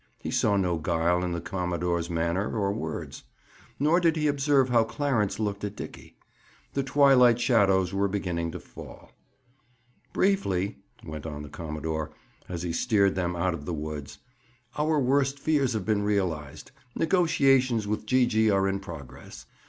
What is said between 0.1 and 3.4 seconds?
He saw no guile in the commodore's manner or words.